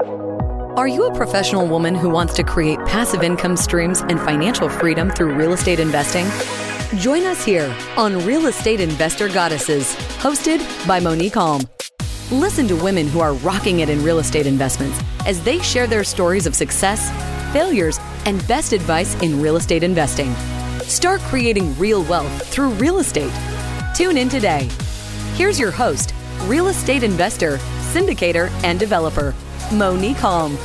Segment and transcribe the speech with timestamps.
[0.00, 5.10] Are you a professional woman who wants to create passive income streams and financial freedom
[5.10, 6.26] through real estate investing?
[7.00, 11.68] Join us here on Real Estate Investor Goddesses, hosted by Monique Halm.
[12.30, 16.04] Listen to women who are rocking it in real estate investments as they share their
[16.04, 17.10] stories of success,
[17.52, 20.32] failures, and best advice in real estate investing.
[20.82, 23.32] Start creating real wealth through real estate.
[23.96, 24.68] Tune in today.
[25.34, 27.58] Here's your host, real estate investor,
[27.92, 29.34] syndicator, and developer,
[29.70, 30.56] Monique Halm.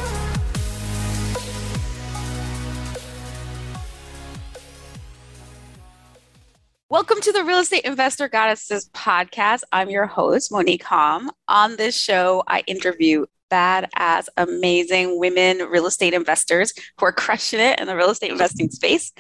[6.90, 9.64] Welcome to the Real Estate Investor Goddesses podcast.
[9.74, 11.28] I'm your host, Monique Halm.
[11.50, 17.82] On this show, I interview badass, amazing women real estate investors who are crushing it
[17.82, 19.12] in the real estate investing space.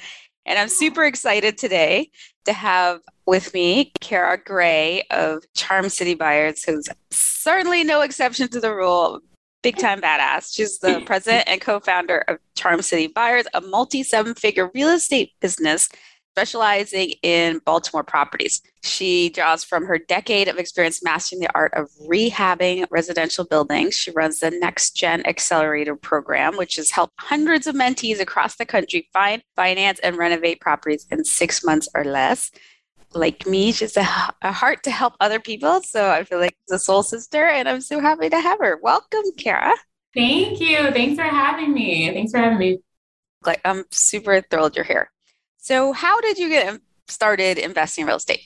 [0.45, 2.09] And I'm super excited today
[2.45, 8.61] to have with me Kara Gray of Charm City Buyers, who's certainly no exception to
[8.61, 9.19] the rule.
[9.63, 10.53] Big time badass.
[10.53, 14.89] She's the president and co founder of Charm City Buyers, a multi seven figure real
[14.89, 15.89] estate business
[16.33, 18.59] specializing in Baltimore properties.
[18.81, 23.95] She draws from her decade of experience mastering the art of rehabbing residential buildings.
[23.95, 28.65] She runs the Next Gen Accelerator program, which has helped hundreds of mentees across the
[28.65, 32.49] country find, finance, and renovate properties in six months or less.
[33.13, 34.07] Like me, she's a,
[34.41, 35.81] a heart to help other people.
[35.81, 38.79] So I feel like she's a soul sister, and I'm so happy to have her.
[38.81, 39.73] Welcome, Kara.
[40.15, 40.91] Thank you.
[40.91, 42.11] Thanks for having me.
[42.11, 42.79] Thanks for having me.
[43.45, 45.11] Like, I'm super thrilled you're here.
[45.57, 48.41] So, how did you get started investing in real estate?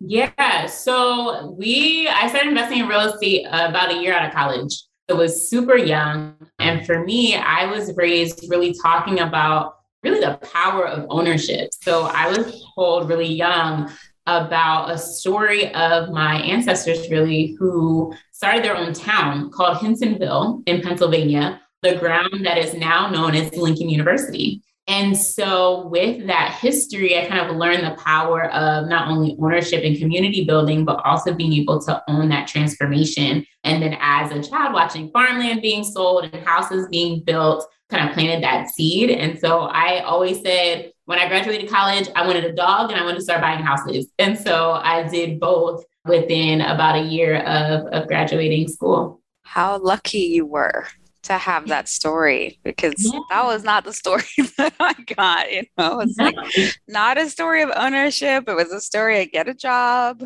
[0.00, 4.82] Yeah, so we I started investing in real estate about a year out of college.
[5.08, 10.38] It was super young, and for me, I was raised really talking about really the
[10.54, 11.70] power of ownership.
[11.82, 13.90] So I was told really young
[14.26, 20.80] about a story of my ancestors really who started their own town called Hinsonville in
[20.82, 24.62] Pennsylvania, the ground that is now known as Lincoln University.
[24.90, 29.84] And so, with that history, I kind of learned the power of not only ownership
[29.84, 33.46] and community building, but also being able to own that transformation.
[33.62, 38.14] And then, as a child, watching farmland being sold and houses being built, kind of
[38.14, 39.10] planted that seed.
[39.10, 43.02] And so, I always said, when I graduated college, I wanted a dog and I
[43.02, 44.06] wanted to start buying houses.
[44.20, 49.20] And so, I did both within about a year of, of graduating school.
[49.42, 50.86] How lucky you were
[51.22, 53.18] to have that story because yeah.
[53.28, 54.22] that was not the story
[54.56, 55.52] that I got.
[55.52, 56.36] You know, it's like
[56.86, 58.44] not a story of ownership.
[58.46, 60.22] It was a story of get a job,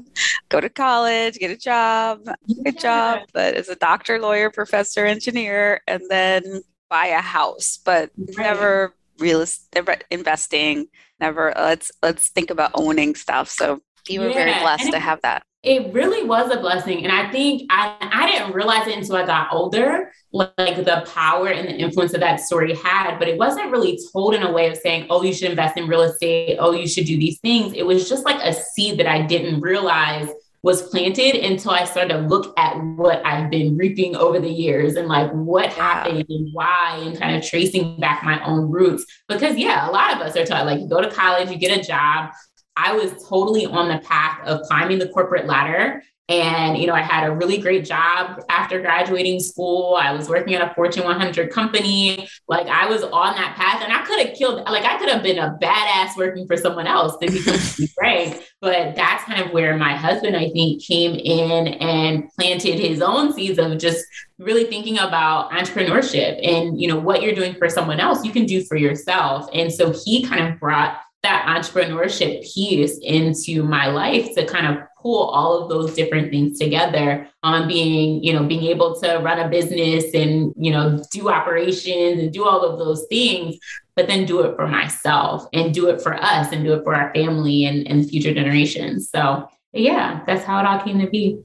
[0.50, 5.06] go to college, get a job, get good job, but as a doctor, lawyer, professor,
[5.06, 8.36] engineer, and then buy a house, but right.
[8.36, 10.86] never real estate investing.
[11.20, 13.48] Never uh, let's let's think about owning stuff.
[13.48, 14.44] So you were yeah.
[14.44, 17.04] very blessed to have that it really was a blessing.
[17.04, 21.48] And I think I, I didn't realize it until I got older, like the power
[21.48, 23.18] and the influence that that story had.
[23.18, 25.88] But it wasn't really told in a way of saying, oh, you should invest in
[25.88, 26.58] real estate.
[26.60, 27.72] Oh, you should do these things.
[27.72, 30.28] It was just like a seed that I didn't realize
[30.64, 34.96] was planted until I started to look at what I've been reaping over the years
[34.96, 39.04] and like what happened and why and kind of tracing back my own roots.
[39.28, 41.78] Because yeah, a lot of us are taught like you go to college, you get
[41.78, 42.30] a job,
[42.76, 46.02] I was totally on the path of climbing the corporate ladder.
[46.28, 49.98] And, you know, I had a really great job after graduating school.
[50.00, 52.26] I was working at a Fortune 100 company.
[52.48, 55.22] Like I was on that path and I could have killed, like I could have
[55.22, 58.42] been a badass working for someone else to be completely frank.
[58.62, 63.34] But that's kind of where my husband, I think, came in and planted his own
[63.34, 64.02] seeds of just
[64.38, 68.46] really thinking about entrepreneurship and, you know, what you're doing for someone else, you can
[68.46, 69.46] do for yourself.
[69.52, 74.84] And so he kind of brought that entrepreneurship piece into my life to kind of
[75.04, 79.38] pull all of those different things together on being, you know, being able to run
[79.38, 83.58] a business and, you know, do operations and do all of those things,
[83.96, 86.94] but then do it for myself and do it for us and do it for
[86.94, 89.10] our family and, and future generations.
[89.10, 91.42] So yeah, that's how it all came to be.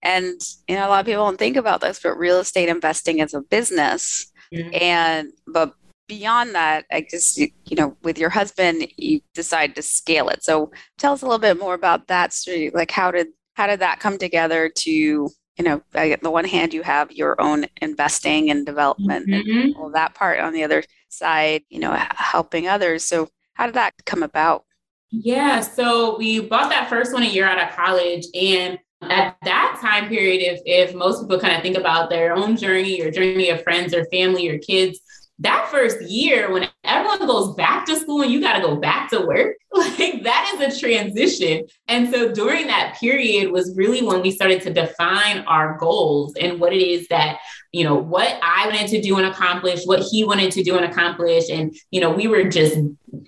[0.00, 3.18] And you know, a lot of people don't think about this, but real estate investing
[3.18, 4.30] is a business.
[4.54, 4.78] Mm-hmm.
[4.80, 5.74] And but
[6.08, 10.42] beyond that, I guess, you know, with your husband, you decide to scale it.
[10.42, 12.70] So tell us a little bit more about that story.
[12.74, 16.74] Like how did, how did that come together to, you know, on the one hand,
[16.74, 19.58] you have your own investing and development mm-hmm.
[19.58, 20.40] and all that part.
[20.40, 23.04] On the other side, you know, helping others.
[23.04, 24.64] So how did that come about?
[25.10, 25.60] Yeah.
[25.60, 30.08] So we bought that first one a year out of college and at that time
[30.08, 33.62] period, if if most people kind of think about their own journey or journey of
[33.62, 35.00] friends or family or kids,
[35.40, 39.08] that first year, when everyone goes back to school and you got to go back
[39.10, 41.64] to work, like that is a transition.
[41.86, 46.58] And so during that period was really when we started to define our goals and
[46.58, 47.38] what it is that,
[47.70, 50.84] you know, what I wanted to do and accomplish, what he wanted to do and
[50.84, 51.44] accomplish.
[51.50, 52.76] And, you know, we were just,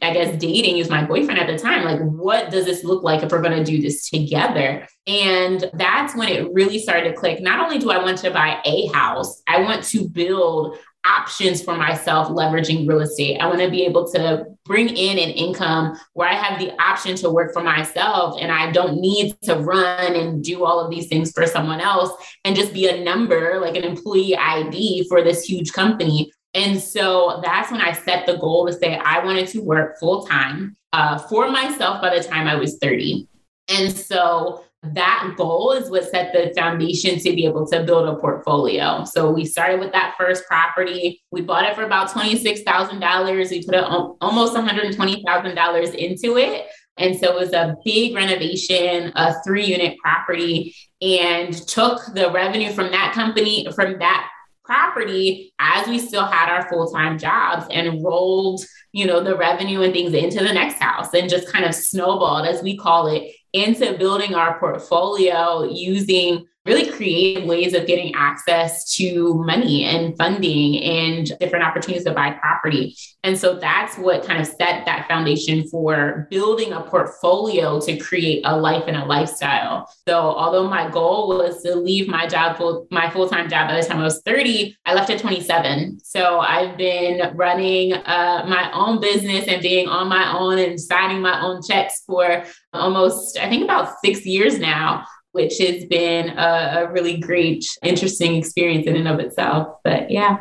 [0.03, 0.75] I guess, dating.
[0.75, 1.85] He was my boyfriend at the time.
[1.85, 4.89] Like, what does this look like if we're going to do this together?
[5.07, 7.41] And that's when it really started to click.
[7.41, 10.77] Not only do I want to buy a house, I want to build
[11.07, 13.39] options for myself leveraging real estate.
[13.39, 17.17] I want to be able to bring in an income where I have the option
[17.17, 21.09] to work for myself and I don't need to run and do all of these
[21.09, 22.13] things for someone else
[22.45, 26.33] and just be a number, like an employee ID for this huge company.
[26.55, 30.27] And so that's when I set the goal to say I wanted to work full
[30.27, 33.29] time uh, for myself by the time I was 30.
[33.69, 38.17] And so that goal is what set the foundation to be able to build a
[38.17, 39.05] portfolio.
[39.05, 41.23] So we started with that first property.
[41.31, 43.51] We bought it for about $26,000.
[43.51, 46.67] We put almost $120,000 into it.
[46.97, 52.73] And so it was a big renovation, a three unit property, and took the revenue
[52.73, 54.29] from that company, from that
[54.65, 59.93] property as we still had our full-time jobs and rolled you know the revenue and
[59.93, 63.97] things into the next house and just kind of snowballed as we call it into
[63.99, 71.33] building our portfolio using really creative ways of getting access to money and funding and
[71.41, 72.95] different opportunities to buy property.
[73.25, 78.43] And so that's what kind of set that foundation for building a portfolio to create
[78.45, 79.89] a life and a lifestyle.
[80.07, 83.87] So although my goal was to leave my job, full, my full-time job by the
[83.87, 86.01] time I was 30, I left at 27.
[86.03, 91.23] So I've been running uh, my own business and being on my own and signing
[91.23, 96.85] my own checks for almost, I think about six years now which has been a,
[96.85, 99.79] a really great, interesting experience in and of itself.
[99.85, 100.39] But yeah.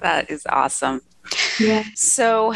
[0.00, 1.00] That is awesome.
[1.58, 1.84] Yeah.
[1.94, 2.52] So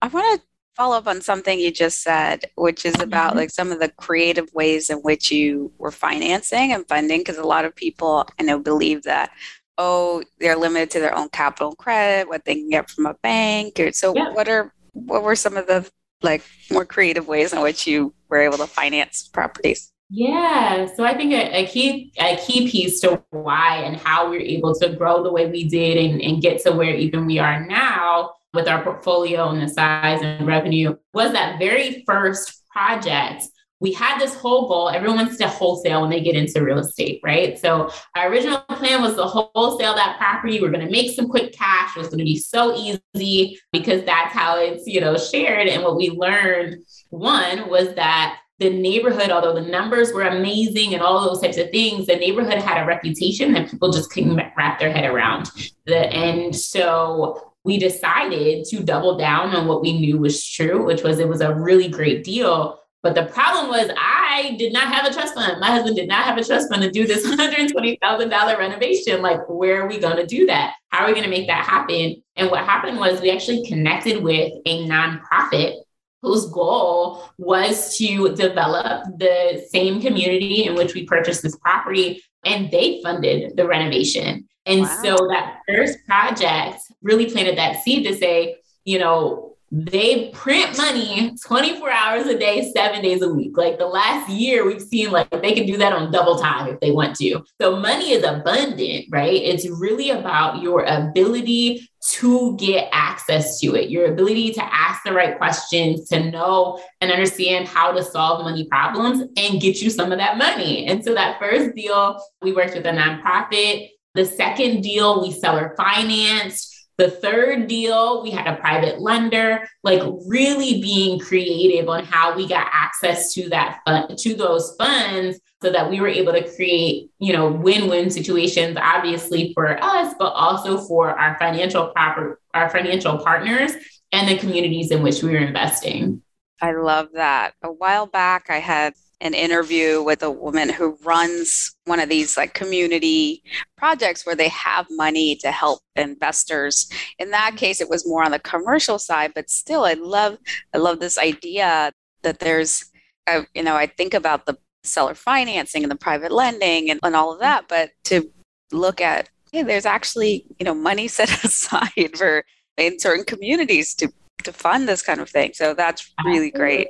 [0.00, 3.38] I want to follow up on something you just said, which is about mm-hmm.
[3.38, 7.20] like some of the creative ways in which you were financing and funding.
[7.20, 9.30] Because a lot of people I know believe that,
[9.78, 13.14] oh, they're limited to their own capital and credit, what they can get from a
[13.22, 13.80] bank.
[13.92, 14.32] So yeah.
[14.32, 15.88] what are what were some of the
[16.22, 19.91] like more creative ways in which you were able to finance properties?
[20.14, 24.36] Yeah, so I think a, a, key a key piece to why and how we
[24.36, 27.38] are able to grow the way we did and, and get to where even we
[27.38, 33.44] are now with our portfolio and the size and revenue was that very first project.
[33.80, 34.90] We had this whole goal.
[34.90, 37.58] Everyone wants to wholesale when they get into real estate, right?
[37.58, 40.60] So our original plan was to wholesale that property.
[40.60, 41.96] We're going to make some quick cash.
[41.96, 45.68] It was going to be so easy because that's how it's you know shared.
[45.68, 51.02] And what we learned one was that the neighborhood, although the numbers were amazing and
[51.02, 54.78] all those types of things, the neighborhood had a reputation that people just couldn't wrap
[54.78, 55.50] their head around.
[55.86, 61.02] The, and so we decided to double down on what we knew was true, which
[61.02, 62.78] was it was a really great deal.
[63.02, 65.60] But the problem was I did not have a trust fund.
[65.60, 69.22] My husband did not have a trust fund to do this $120,000 renovation.
[69.22, 70.74] Like, where are we going to do that?
[70.90, 72.22] How are we going to make that happen?
[72.36, 75.81] And what happened was we actually connected with a nonprofit
[76.22, 82.70] whose goal was to develop the same community in which we purchased this property, and
[82.70, 84.48] they funded the renovation.
[84.64, 85.00] And wow.
[85.02, 91.34] so that first project really planted that seed to say, you know, they print money
[91.46, 93.56] 24 hours a day, seven days a week.
[93.56, 96.78] Like the last year, we've seen like they can do that on double time if
[96.80, 97.42] they want to.
[97.58, 99.32] So money is abundant, right?
[99.32, 105.12] It's really about your ability to get access to it, your ability to ask the
[105.14, 110.12] right questions, to know and understand how to solve money problems and get you some
[110.12, 110.84] of that money.
[110.84, 113.88] And so that first deal, we worked with a nonprofit.
[114.14, 116.71] The second deal, we seller financed.
[116.98, 122.46] The third deal, we had a private lender, like really being creative on how we
[122.46, 127.10] got access to that fund, to those funds so that we were able to create,
[127.18, 133.18] you know, win-win situations, obviously for us, but also for our financial proper, our financial
[133.18, 133.72] partners
[134.12, 136.20] and the communities in which we were investing.
[136.60, 137.54] I love that.
[137.62, 142.36] A while back, I had an interview with a woman who runs one of these
[142.36, 143.42] like community
[143.76, 146.90] projects where they have money to help investors.
[147.20, 150.38] In that case, it was more on the commercial side, but still, I love
[150.74, 152.84] I love this idea that there's,
[153.28, 157.14] uh, you know, I think about the seller financing and the private lending and, and
[157.14, 158.28] all of that, but to
[158.72, 162.44] look at hey, there's actually you know money set aside for
[162.76, 164.12] in certain communities to
[164.42, 165.52] to fund this kind of thing.
[165.54, 166.88] So that's really great.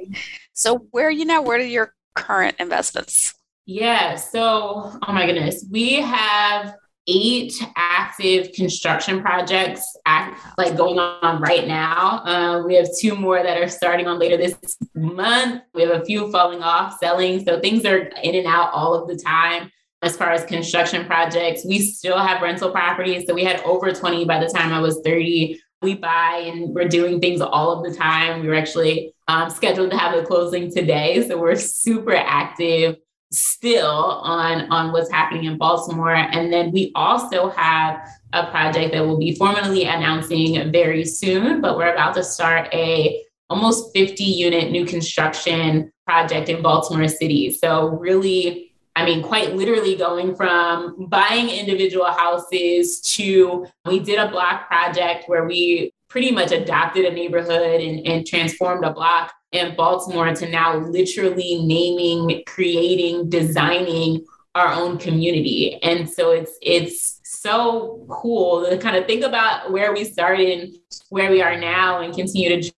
[0.55, 1.43] So where are you now?
[1.43, 3.35] Where are your current investments?
[3.67, 4.17] Yeah.
[4.17, 6.75] So, oh my goodness, we have
[7.09, 12.23] eight active construction projects act, like going on right now.
[12.25, 14.57] Uh, we have two more that are starting on later this
[14.95, 15.63] month.
[15.75, 17.45] We have a few falling off, selling.
[17.45, 19.71] So things are in and out all of the time.
[20.03, 23.25] As far as construction projects, we still have rental properties.
[23.27, 25.61] So we had over 20 by the time I was 30.
[25.83, 28.41] We buy and we're doing things all of the time.
[28.41, 31.27] We are actually um, scheduled to have a closing today.
[31.29, 32.97] So we're super active
[33.33, 36.15] still on on what's happening in Baltimore.
[36.15, 41.77] And then we also have a project that we'll be formally announcing very soon, but
[41.77, 47.51] we're about to start a almost 50 unit new construction project in Baltimore City.
[47.51, 54.29] So really I mean, quite literally going from buying individual houses to we did a
[54.29, 59.75] block project where we pretty much adopted a neighborhood and, and transformed a block in
[59.77, 65.79] Baltimore to now literally naming, creating, designing our own community.
[65.83, 70.77] And so it's it's so cool to kind of think about where we started and
[71.09, 72.73] where we are now and continue to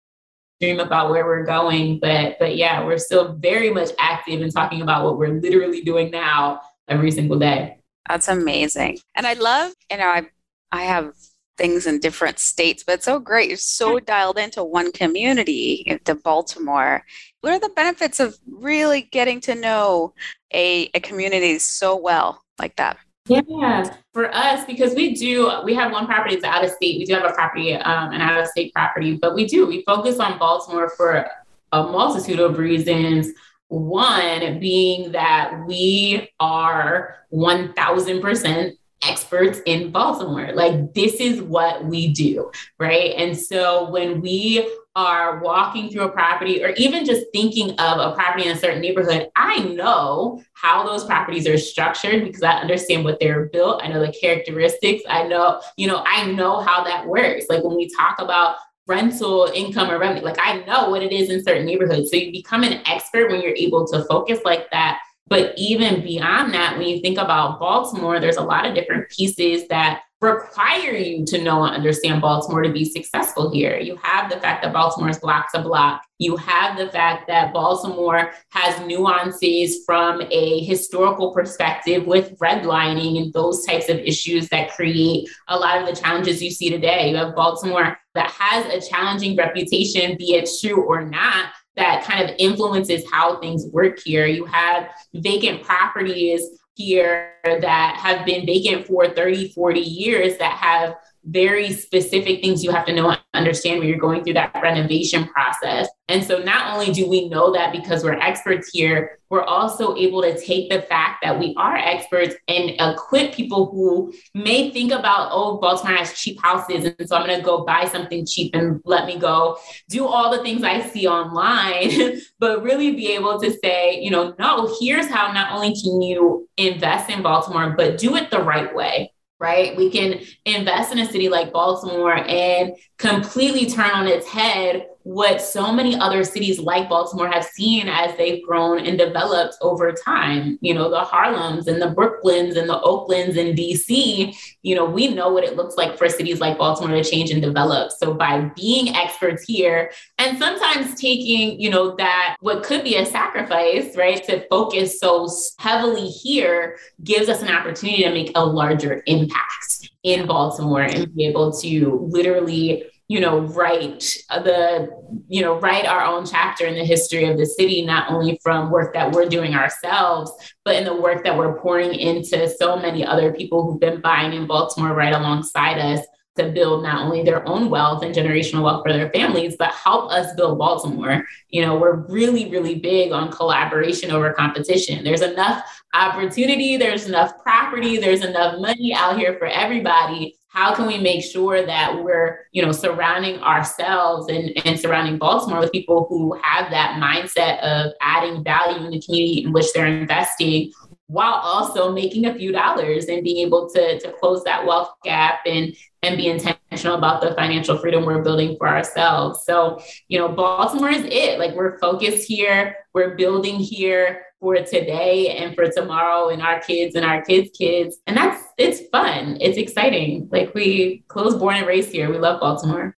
[0.63, 1.99] dream about where we're going.
[1.99, 6.11] But but yeah, we're still very much active and talking about what we're literally doing
[6.11, 7.79] now every single day.
[8.09, 8.99] That's amazing.
[9.17, 10.27] And I love, you know, I
[10.71, 11.13] I have
[11.59, 13.49] things in different states, but it's so great.
[13.49, 14.05] You're so mm-hmm.
[14.05, 17.05] dialed into one community, to Baltimore.
[17.41, 20.15] What are the benefits of really getting to know
[20.53, 22.97] a, a community so well like that?
[23.29, 26.99] Yeah, for us, because we do, we have one property that's out of state.
[26.99, 29.83] We do have a property, um, an out of state property, but we do, we
[29.85, 31.25] focus on Baltimore for
[31.71, 33.29] a multitude of reasons.
[33.69, 38.73] One being that we are 1000%
[39.05, 40.53] experts in Baltimore.
[40.53, 43.15] Like, this is what we do, right?
[43.17, 48.15] And so when we are walking through a property or even just thinking of a
[48.15, 53.05] property in a certain neighborhood, I know how those properties are structured because I understand
[53.05, 53.83] what they're built.
[53.83, 55.03] I know the characteristics.
[55.09, 57.47] I know, you know, I know how that works.
[57.49, 58.57] Like when we talk about
[58.87, 62.11] rental income or revenue, like I know what it is in certain neighborhoods.
[62.11, 65.01] So you become an expert when you're able to focus like that
[65.33, 69.67] but even beyond that, when you think about Baltimore, there's a lot of different pieces
[69.69, 73.79] that require you to know and understand Baltimore to be successful here.
[73.79, 76.03] You have the fact that Baltimore is block to block.
[76.19, 83.33] You have the fact that Baltimore has nuances from a historical perspective with redlining and
[83.33, 87.11] those types of issues that create a lot of the challenges you see today.
[87.11, 92.29] You have Baltimore that has a challenging reputation, be it true or not, that kind
[92.29, 94.27] of influences how things work here.
[94.27, 96.43] You have vacant properties
[96.75, 102.71] here that have been vacant for 30, 40 years that have very specific things you
[102.71, 105.89] have to know and understand when you're going through that renovation process.
[106.09, 110.21] And so not only do we know that because we're experts here, we're also able
[110.21, 115.29] to take the fact that we are experts and equip people who may think about,
[115.31, 116.93] oh, Baltimore has cheap houses.
[116.99, 119.57] And so I'm going to go buy something cheap and let me go
[119.89, 124.35] do all the things I see online, but really be able to say, you know,
[124.39, 128.75] no, here's how not only can you invest in Baltimore, but do it the right
[128.75, 129.12] way
[129.43, 129.77] right?
[129.77, 135.41] We can invest in a city like Baltimore and completely turn on its head what
[135.41, 140.59] so many other cities like Baltimore have seen as they've grown and developed over time.
[140.61, 145.09] You know, the Harlems and the Brooklyns and the Oaklands and DC, you know, we
[145.09, 147.91] know what it looks like for cities like Baltimore to change and develop.
[147.93, 153.07] So by being experts here and sometimes taking, you know, that what could be a
[153.07, 155.29] sacrifice, right, to focus so
[155.59, 161.27] heavily here gives us an opportunity to make a larger impact in Baltimore and be
[161.27, 164.89] able to literally you know write the
[165.29, 168.71] you know write our own chapter in the history of the city not only from
[168.71, 170.33] work that we're doing ourselves
[170.65, 174.33] but in the work that we're pouring into so many other people who've been buying
[174.33, 176.01] in baltimore right alongside us
[176.37, 180.11] to build not only their own wealth and generational wealth for their families, but help
[180.11, 181.27] us build Baltimore.
[181.51, 185.05] You know, we're really, really big on collaboration over competition.
[185.05, 190.87] There's enough opportunity, there's enough property, there's enough money out here for everybody how can
[190.87, 196.07] we make sure that we're you know surrounding ourselves and, and surrounding baltimore with people
[196.09, 200.71] who have that mindset of adding value in the community in which they're investing
[201.07, 205.41] while also making a few dollars and being able to, to close that wealth gap
[205.47, 209.45] and and be intentional about the financial freedom we're building for ourselves.
[209.45, 211.39] So you know baltimore is it.
[211.39, 212.77] Like we're focused here.
[212.93, 217.99] We're building here for today and for tomorrow and our kids and our kids' kids.
[218.07, 219.39] And that's it's fun.
[219.41, 220.29] It's exciting.
[220.31, 222.11] Like we close born and raised here.
[222.11, 222.97] We love Baltimore.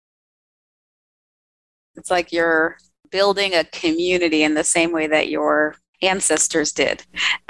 [1.95, 2.77] It's like you're
[3.11, 7.03] building a community in the same way that your ancestors did.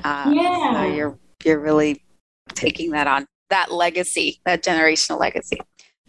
[0.03, 0.73] Uh, yeah.
[0.73, 2.03] So you're you're really
[2.49, 3.25] taking that on.
[3.49, 5.59] that legacy, that generational legacy.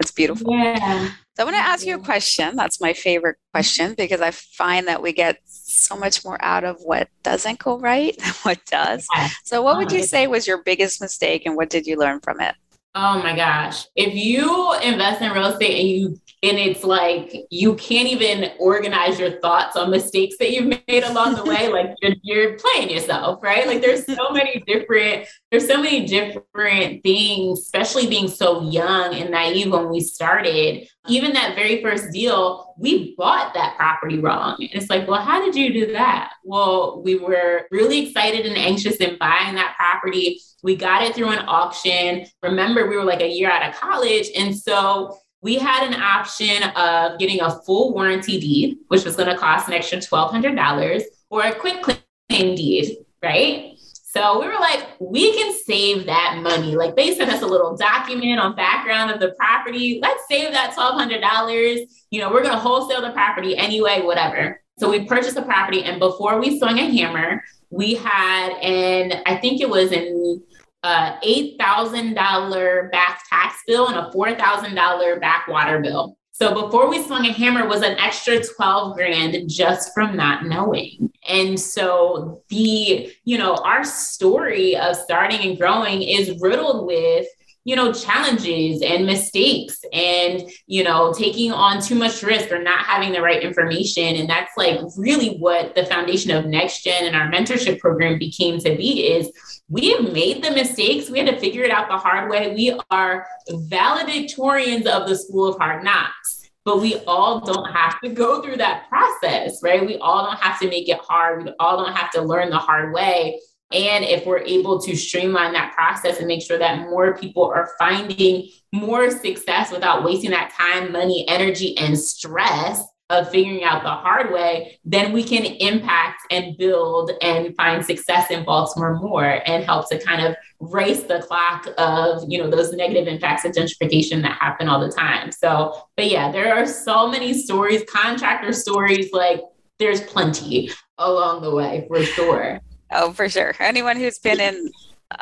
[0.01, 0.57] It's beautiful.
[0.57, 1.11] Yeah.
[1.37, 2.57] So I want to ask you a question.
[2.57, 6.81] That's my favorite question because I find that we get so much more out of
[6.81, 9.07] what doesn't go right than what does.
[9.45, 10.07] So, what would you uh-huh.
[10.07, 12.55] say was your biggest mistake and what did you learn from it?
[12.97, 13.87] Oh my gosh.
[13.97, 19.19] If you invest in real estate and you and it's like you can't even organize
[19.19, 23.43] your thoughts on mistakes that you've made along the way, like you're, you're playing yourself,
[23.43, 23.67] right?
[23.67, 29.31] Like there's so many different, there's so many different things, especially being so young and
[29.31, 30.89] naive when we started.
[31.07, 34.57] Even that very first deal, we bought that property wrong.
[34.59, 36.33] And it's like, well, how did you do that?
[36.43, 41.29] Well, we were really excited and anxious in buying that property we got it through
[41.29, 42.27] an auction.
[42.43, 44.31] Remember, we were like a year out of college.
[44.35, 49.29] And so we had an option of getting a full warranty deed, which was going
[49.29, 53.74] to cost an extra $1,200, or a quitclaim deed, right?
[54.17, 56.77] So we were like, we can save that money.
[56.77, 59.99] Like they sent us a little document on background of the property.
[60.01, 61.81] Let's save that $1,200.
[62.11, 64.61] You know, we're going to wholesale the property anyway, whatever.
[64.79, 65.83] So we purchased the property.
[65.83, 70.41] And before we swung a hammer, we had, and I think it was in
[70.85, 76.17] a uh, $8,000 back tax bill and a $4,000 back water bill.
[76.31, 81.13] So before we swung a hammer was an extra 12 grand just from not knowing.
[81.27, 87.27] And so the, you know, our story of starting and growing is riddled with
[87.67, 92.85] you know challenges and mistakes and you know taking on too much risk or not
[92.85, 97.17] having the right information and that's like really what the foundation of next gen and
[97.17, 99.33] our mentorship program became to be is
[99.69, 101.09] we have made the mistakes.
[101.09, 102.55] We had to figure it out the hard way.
[102.55, 106.34] We are valedictorians of the School of Hard Knocks,
[106.65, 109.85] but we all don't have to go through that process, right?
[109.85, 111.45] We all don't have to make it hard.
[111.45, 113.41] We all don't have to learn the hard way.
[113.73, 117.71] And if we're able to streamline that process and make sure that more people are
[117.79, 123.91] finding more success without wasting that time, money, energy, and stress, of figuring out the
[123.91, 129.63] hard way, then we can impact and build and find success in Baltimore more and
[129.63, 134.23] help to kind of race the clock of, you know, those negative impacts of gentrification
[134.23, 135.31] that happen all the time.
[135.31, 139.41] So, but yeah, there are so many stories, contractor stories, like
[139.79, 142.61] there's plenty along the way for sure.
[142.91, 143.55] Oh, for sure.
[143.61, 144.71] Anyone who's been in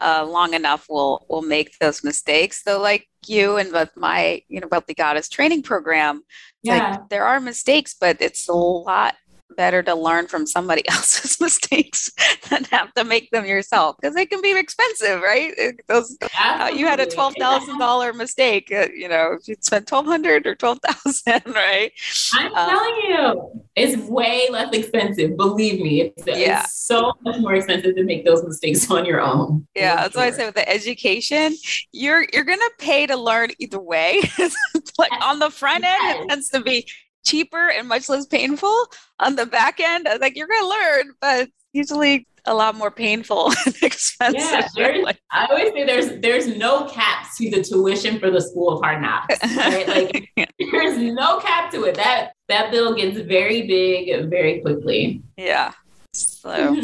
[0.01, 2.63] uh, long enough will will make those mistakes.
[2.63, 6.23] Though, like you and with my you know wealthy goddess training program,
[6.63, 6.91] yeah.
[6.91, 9.17] like there are mistakes, but it's a lot
[9.57, 12.11] better to learn from somebody else's mistakes
[12.51, 15.55] than have to make them yourself because they can be expensive, right?
[15.89, 20.07] Those uh, you had a twelve thousand dollar mistake, uh, you know, you spent twelve
[20.07, 21.93] hundred or twelve thousand, right?
[22.35, 25.37] I'm um, telling you, it's way less expensive.
[25.37, 26.63] Believe me, it's, yeah.
[26.65, 29.67] it's so much more expensive to make those mistakes on your own.
[29.75, 30.23] Yeah, that's sure.
[30.23, 31.57] why I say with the education,
[31.93, 34.21] you're you're gonna pay to learn either way.
[34.99, 36.25] like on the front end, yes.
[36.25, 36.87] it tends to be
[37.25, 38.87] cheaper and much less painful.
[39.21, 43.77] On the back end, like you're gonna learn, but usually a lot more painful and
[43.83, 44.69] expensive.
[44.77, 48.81] Yeah, I always say there's there's no cap to the tuition for the School of
[48.83, 49.39] Hard Knocks.
[49.57, 49.89] Right?
[49.89, 50.31] Like
[50.73, 51.95] there's no cap to it.
[51.97, 55.23] That that bill gets very big very quickly.
[55.37, 55.73] Yeah.
[56.15, 56.77] So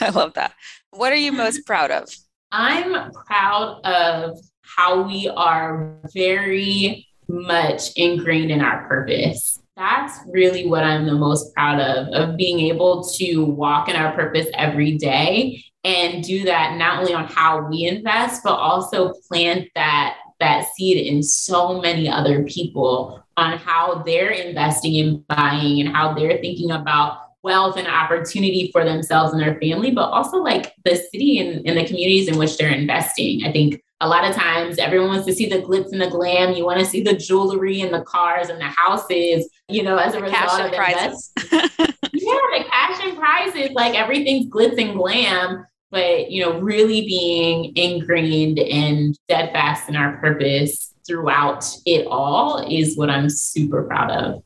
[0.00, 0.52] I love that.
[0.90, 2.08] What are you most proud of?
[2.52, 10.82] I'm proud of how we are very much ingrained in our purpose that's really what
[10.82, 15.64] I'm the most proud of, of being able to walk in our purpose every day
[15.84, 21.06] and do that not only on how we invest, but also plant that that seed
[21.06, 26.70] in so many other people on how they're investing and buying and how they're thinking
[26.70, 31.66] about wealth and opportunity for themselves and their family, but also like the city and,
[31.66, 33.44] and the communities in which they're investing.
[33.44, 36.54] I think a lot of times everyone wants to see the glitz and the glam.
[36.54, 40.14] You want to see the jewelry and the cars and the houses, you know, as
[40.14, 41.32] a result cash of prizes.
[41.52, 41.68] yeah,
[42.12, 48.58] the cash and prizes, like everything's glitz and glam, but you know, really being ingrained
[48.60, 54.42] and steadfast in our purpose throughout it all is what I'm super proud of.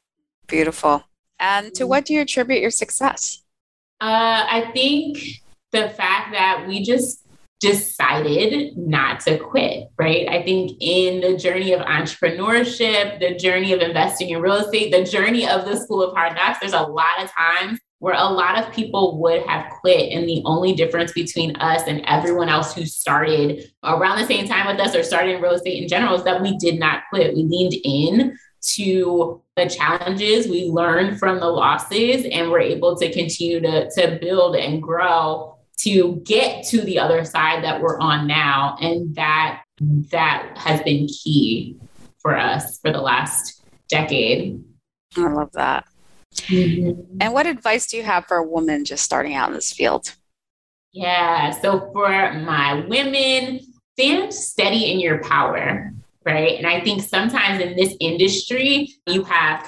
[0.46, 1.02] Beautiful.
[1.38, 3.42] And to what do you attribute your success?
[4.00, 5.18] Uh, I think
[5.72, 7.21] the fact that we just
[7.62, 10.28] decided not to quit, right?
[10.28, 15.04] I think in the journey of entrepreneurship, the journey of investing in real estate, the
[15.04, 18.58] journey of the School of Hard Knocks, there's a lot of times where a lot
[18.58, 20.12] of people would have quit.
[20.12, 24.66] And the only difference between us and everyone else who started around the same time
[24.66, 27.32] with us or started in real estate in general is that we did not quit.
[27.32, 28.36] We leaned in
[28.74, 34.18] to the challenges, we learned from the losses, and we're able to continue to, to
[34.20, 35.51] build and grow
[35.84, 38.76] to get to the other side that we're on now.
[38.80, 39.62] And that
[40.10, 41.76] that has been key
[42.18, 44.62] for us for the last decade.
[45.16, 45.84] I love that.
[46.34, 47.18] Mm-hmm.
[47.20, 50.14] And what advice do you have for a woman just starting out in this field?
[50.92, 51.50] Yeah.
[51.50, 53.60] So for my women,
[53.98, 55.92] stand steady in your power,
[56.24, 56.56] right?
[56.56, 59.64] And I think sometimes in this industry, you have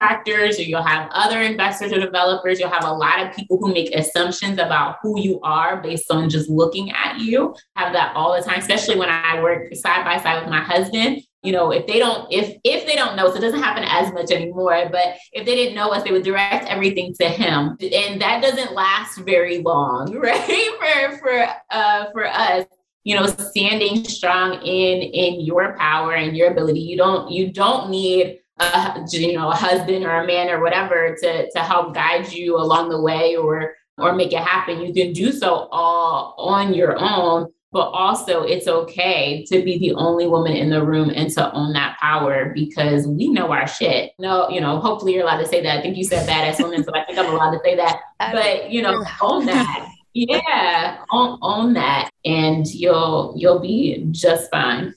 [0.00, 2.58] contractors or you'll have other investors or developers.
[2.58, 6.28] You'll have a lot of people who make assumptions about who you are based on
[6.30, 7.54] just looking at you.
[7.76, 11.22] have that all the time, especially when I work side by side with my husband
[11.42, 14.12] you know if they don't if if they don't know so it doesn't happen as
[14.12, 18.20] much anymore but if they didn't know us they would direct everything to him and
[18.20, 22.66] that doesn't last very long right for for uh for us
[23.04, 27.88] you know standing strong in in your power and your ability you don't you don't
[27.88, 32.30] need a you know a husband or a man or whatever to to help guide
[32.32, 36.74] you along the way or or make it happen you can do so all on
[36.74, 41.30] your own but also it's okay to be the only woman in the room and
[41.30, 44.12] to own that power because we know our shit.
[44.18, 45.78] No, you know, hopefully you're allowed to say that.
[45.78, 48.00] I think you said that as women, so I think I'm allowed to say that.
[48.18, 49.88] But you know, own that.
[50.12, 54.92] Yeah, own, own that, and you'll you'll be just fine.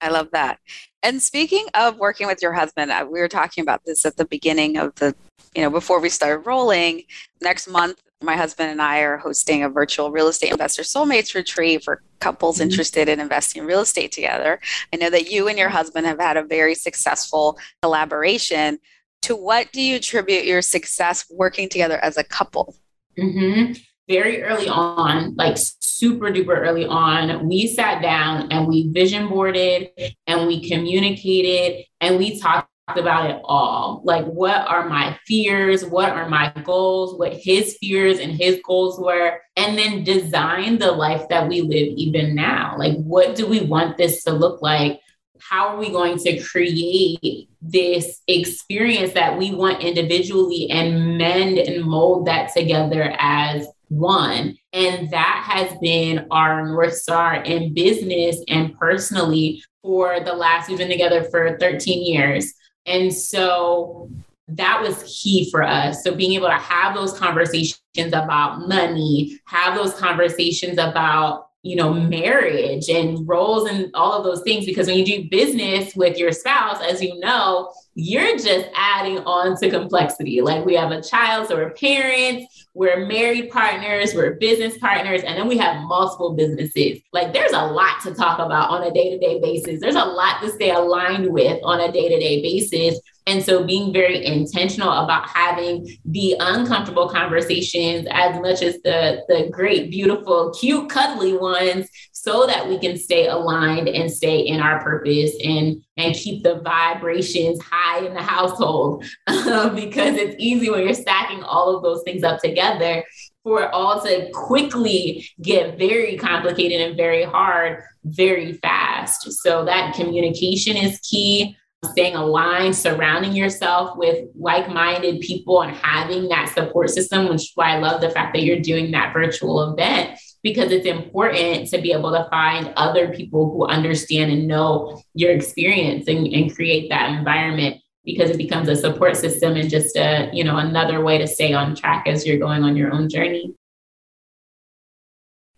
[0.00, 0.58] I love that.
[1.02, 4.24] And speaking of working with your husband, uh, we were talking about this at the
[4.24, 5.14] beginning of the,
[5.54, 7.02] you know, before we started rolling.
[7.40, 11.84] Next month, my husband and I are hosting a virtual real estate investor soulmates retreat
[11.84, 12.70] for couples mm-hmm.
[12.70, 14.58] interested in investing in real estate together.
[14.92, 18.78] I know that you and your husband have had a very successful collaboration.
[19.22, 22.74] To what do you attribute your success working together as a couple?
[23.18, 23.72] Mm-hmm.
[24.08, 29.90] Very early on, like super duper early on, we sat down and we vision boarded
[30.26, 34.02] and we communicated and we talked about it all.
[34.04, 35.84] Like, what are my fears?
[35.84, 37.18] What are my goals?
[37.18, 39.40] What his fears and his goals were?
[39.56, 42.76] And then design the life that we live even now.
[42.78, 45.00] Like, what do we want this to look like?
[45.40, 51.84] How are we going to create this experience that we want individually and mend and
[51.84, 54.56] mold that together as one.
[54.72, 60.78] And that has been our North Star in business and personally for the last, we've
[60.78, 62.52] been together for 13 years.
[62.86, 64.10] And so
[64.48, 66.02] that was key for us.
[66.04, 71.92] So being able to have those conversations about money, have those conversations about, you know,
[71.92, 74.64] marriage and roles and all of those things.
[74.64, 79.56] Because when you do business with your spouse, as you know, you're just adding on
[79.56, 80.40] to complexity.
[80.40, 85.36] Like we have a child, so we're parents, we're married partners, we're business partners, and
[85.36, 87.00] then we have multiple businesses.
[87.12, 89.80] Like there's a lot to talk about on a day to day basis.
[89.80, 93.00] There's a lot to stay aligned with on a day to day basis.
[93.26, 99.48] And so being very intentional about having the uncomfortable conversations as much as the, the
[99.50, 104.80] great, beautiful, cute, cuddly ones so that we can stay aligned and stay in our
[104.82, 109.04] purpose and, and keep the vibrations high in the household.
[109.46, 113.04] Um, because it's easy when you're stacking all of those things up together
[113.44, 119.30] for it all to quickly get very complicated and very hard very fast.
[119.42, 126.28] So that communication is key staying aligned, surrounding yourself with like minded people, and having
[126.28, 129.72] that support system, which is why I love the fact that you're doing that virtual
[129.72, 135.02] event because it's important to be able to find other people who understand and know
[135.12, 139.96] your experience and, and create that environment because it becomes a support system and just
[139.96, 143.08] a you know another way to stay on track as you're going on your own
[143.08, 143.54] journey.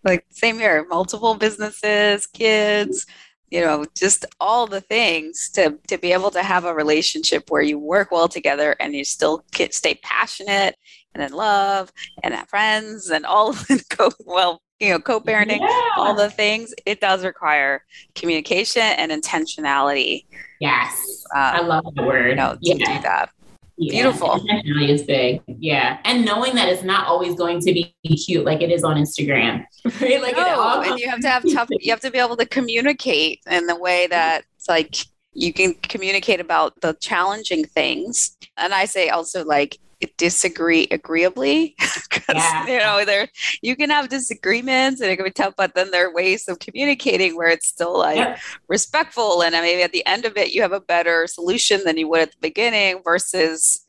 [0.04, 0.86] Like same here.
[0.88, 3.04] Multiple businesses kids
[3.50, 7.62] you know just all the things to to be able to have a relationship where
[7.62, 10.76] you work well together and you still get, stay passionate
[11.14, 13.54] and in love and have friends and all
[13.96, 15.88] go well you know co-parenting yeah.
[15.96, 17.84] all the things it does require
[18.14, 20.24] communication and intentionality
[20.60, 22.74] yes um, i love the word you know, to yeah.
[22.74, 23.30] do that
[23.78, 24.32] yeah, Beautiful.
[24.34, 25.40] Intentionally is big.
[25.46, 26.00] Yeah.
[26.04, 29.64] And knowing that it's not always going to be cute like it is on Instagram.
[30.00, 30.20] Right.
[30.20, 33.40] Like no, and you have to have tough you have to be able to communicate
[33.50, 34.96] in the way that it's like
[35.32, 38.36] you can communicate about the challenging things.
[38.56, 39.78] And I say also like
[40.16, 41.74] disagree agreeably
[42.10, 42.66] because yeah.
[42.66, 43.28] you know there
[43.62, 46.58] you can have disagreements and it can be tough but then there are ways of
[46.60, 48.38] communicating where it's still like yeah.
[48.68, 52.08] respectful and maybe at the end of it you have a better solution than you
[52.08, 53.86] would at the beginning versus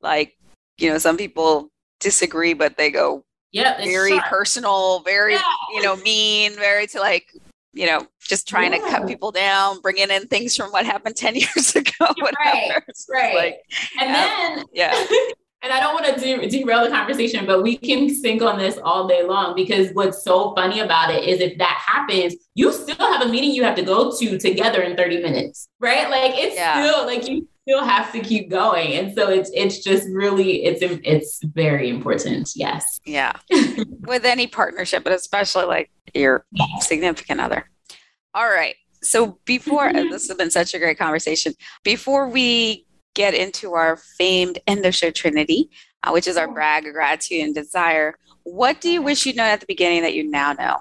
[0.00, 0.38] like
[0.78, 4.24] you know some people disagree but they go yeah very sharp.
[4.26, 5.42] personal very yeah.
[5.74, 7.26] you know mean very to like
[7.72, 8.80] you know, just trying yeah.
[8.80, 12.34] to cut people down, bringing in things from what happened 10 years ago, whatever.
[12.38, 12.84] Right.
[13.08, 13.34] right.
[13.34, 13.60] Like,
[14.00, 15.06] and um, then, yeah.
[15.62, 18.78] and I don't want to de- derail the conversation, but we can sink on this
[18.82, 22.96] all day long because what's so funny about it is if that happens, you still
[22.96, 26.08] have a meeting you have to go to together in 30 minutes, right?
[26.08, 26.82] Like it's yeah.
[26.82, 28.94] still like you still have to keep going.
[28.94, 32.52] And so it's it's just really it's it's very important.
[32.56, 33.00] Yes.
[33.04, 33.32] Yeah.
[34.06, 36.46] With any partnership, but especially like your
[36.80, 37.68] significant other.
[38.34, 38.76] All right.
[39.02, 41.54] So before this has been such a great conversation.
[41.84, 45.70] Before we get into our famed end of show trinity,
[46.02, 49.60] uh, which is our brag, gratitude, and desire, what do you wish you'd known at
[49.60, 50.78] the beginning that you now know?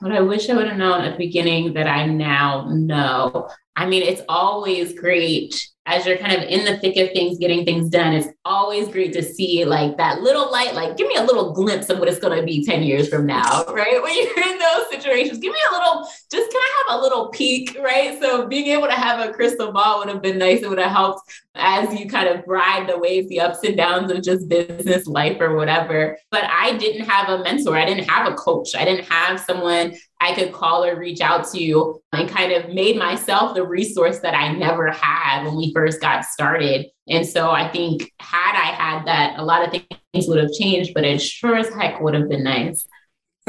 [0.00, 3.48] What I wish I would have known at the beginning that I now know.
[3.76, 5.54] I mean, it's always great
[5.84, 9.12] as you're kind of in the thick of things, getting things done, it's always great
[9.14, 12.20] to see like that little light, like give me a little glimpse of what it's
[12.20, 14.00] going to be 10 years from now, right?
[14.00, 17.30] When you're in those situations, give me a little, just can I have a little
[17.30, 18.20] peek, right?
[18.20, 20.62] So being able to have a crystal ball would have been nice.
[20.62, 24.12] It would have helped as you kind of ride the waves, the ups and downs
[24.12, 26.16] of just business life or whatever.
[26.30, 27.76] But I didn't have a mentor.
[27.76, 28.76] I didn't have a coach.
[28.76, 32.72] I didn't have someone I could call or reach out to you and kind of
[32.72, 36.86] made myself the resource that I never had when we first got started.
[37.08, 40.94] And so I think had I had that, a lot of things would have changed,
[40.94, 42.86] but it sure as heck would have been nice.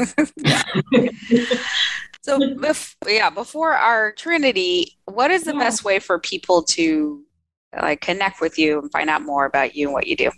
[2.22, 5.60] so bef- yeah, before our Trinity, what is the yeah.
[5.60, 7.22] best way for people to
[7.80, 10.32] like connect with you and find out more about you and what you do?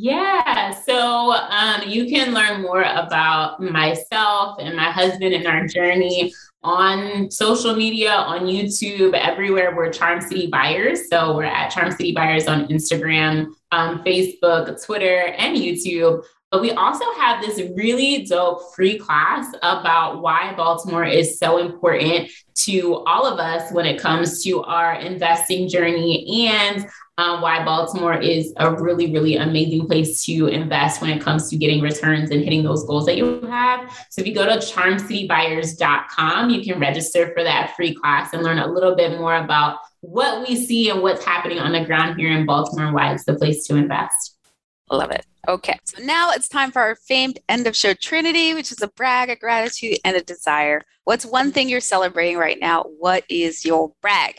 [0.00, 6.32] Yeah, so um, you can learn more about myself and my husband and our journey
[6.62, 9.74] on social media, on YouTube, everywhere.
[9.74, 11.08] We're Charm City Buyers.
[11.10, 16.22] So we're at Charm City Buyers on Instagram, um, Facebook, Twitter, and YouTube.
[16.50, 22.30] But we also have this really dope free class about why Baltimore is so important
[22.64, 28.16] to all of us when it comes to our investing journey and um, why Baltimore
[28.16, 32.42] is a really, really amazing place to invest when it comes to getting returns and
[32.42, 33.90] hitting those goals that you have.
[34.08, 38.58] So if you go to charmcitybuyers.com, you can register for that free class and learn
[38.58, 42.30] a little bit more about what we see and what's happening on the ground here
[42.30, 44.37] in Baltimore and why it's the place to invest.
[44.90, 45.26] Love it.
[45.48, 48.88] Okay, so now it's time for our famed end of show Trinity, which is a
[48.88, 50.82] brag, a gratitude, and a desire.
[51.04, 52.84] What's one thing you're celebrating right now?
[52.98, 54.34] What is your brag?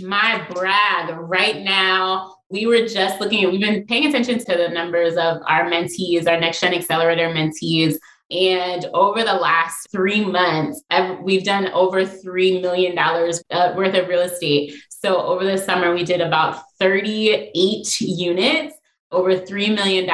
[0.00, 4.68] My brag right now, we were just looking at, we've been paying attention to the
[4.68, 7.96] numbers of our mentees, our Next Gen Accelerator mentees.
[8.30, 10.82] And over the last three months,
[11.22, 14.74] we've done over $3 million uh, worth of real estate.
[14.88, 18.77] So over the summer, we did about 38 units
[19.10, 20.04] over $3 million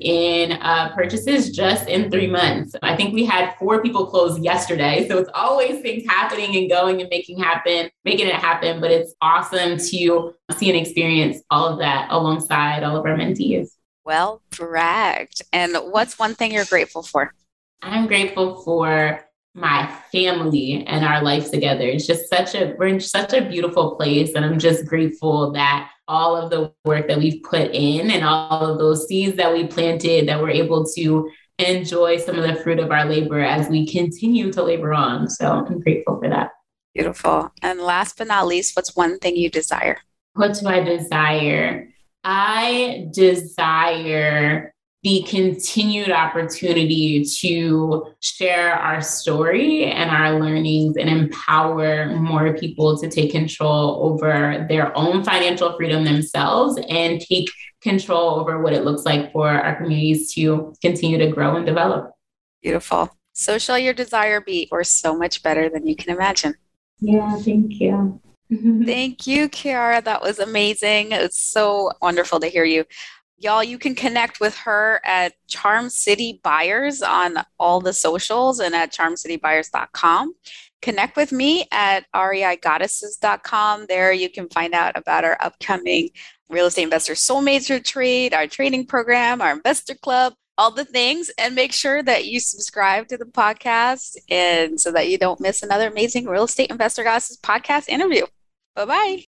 [0.00, 2.74] in uh, purchases just in three months.
[2.82, 5.08] I think we had four people close yesterday.
[5.08, 8.80] So it's always things happening and going and making happen, making it happen.
[8.80, 13.70] But it's awesome to see and experience all of that alongside all of our mentees.
[14.04, 15.40] Well bragged.
[15.52, 17.32] And what's one thing you're grateful for?
[17.80, 21.86] I'm grateful for my family and our life together.
[21.86, 25.90] It's just such a we're in such a beautiful place and I'm just grateful that
[26.06, 29.66] all of the work that we've put in and all of those seeds that we
[29.66, 33.86] planted that we're able to enjoy some of the fruit of our labor as we
[33.86, 35.28] continue to labor on.
[35.28, 36.50] So I'm grateful for that.
[36.94, 37.50] Beautiful.
[37.62, 39.98] And last but not least, what's one thing you desire?
[40.34, 41.88] What do I desire?
[42.22, 44.73] I desire
[45.04, 53.10] the continued opportunity to share our story and our learnings and empower more people to
[53.10, 57.50] take control over their own financial freedom themselves and take
[57.82, 62.10] control over what it looks like for our communities to continue to grow and develop.
[62.62, 63.14] Beautiful.
[63.34, 66.54] So shall your desire be, or so much better than you can imagine.
[67.00, 68.22] Yeah, thank you.
[68.84, 70.04] Thank you, Kiara.
[70.04, 71.12] That was amazing.
[71.12, 72.84] It's so wonderful to hear you.
[73.44, 78.74] Y'all, you can connect with her at Charm City Buyers on all the socials and
[78.74, 80.34] at charmcitybuyers.com.
[80.80, 83.84] Connect with me at reigoddesses.com.
[83.86, 86.08] There you can find out about our upcoming
[86.48, 91.54] Real Estate Investor Soulmates Retreat, our training program, our investor club, all the things, and
[91.54, 95.88] make sure that you subscribe to the podcast and so that you don't miss another
[95.88, 98.24] amazing Real Estate Investor Goddesses podcast interview.
[98.74, 99.23] Bye bye.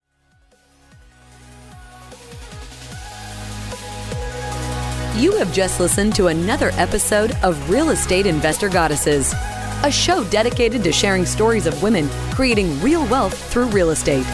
[5.21, 9.36] You have just listened to another episode of Real Estate Investor Goddesses,
[9.84, 14.25] a show dedicated to sharing stories of women creating real wealth through real estate.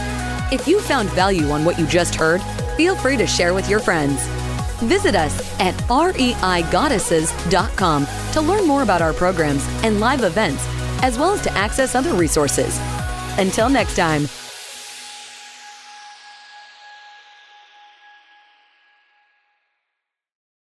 [0.50, 2.40] If you found value on what you just heard,
[2.78, 4.26] feel free to share with your friends.
[4.78, 10.64] Visit us at reigoddesses.com to learn more about our programs and live events,
[11.02, 12.80] as well as to access other resources.
[13.36, 14.26] Until next time,